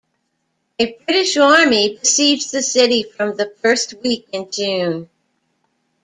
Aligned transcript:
A 0.79 0.93
British 0.93 1.37
army 1.37 1.95
besieged 1.95 2.51
the 2.51 2.63
city 2.63 3.03
from 3.03 3.37
the 3.37 3.53
first 3.61 3.93
week 4.01 4.27
in 4.31 4.49
June. 4.51 5.07